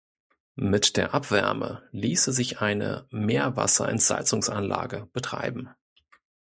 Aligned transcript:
Mit 0.55 0.97
der 0.97 1.13
Abwärme 1.13 1.87
ließe 1.91 2.33
sich 2.33 2.59
eine 2.59 3.05
Meerwasserentsalzungsanlage 3.11 5.07
betreiben. 5.13 5.69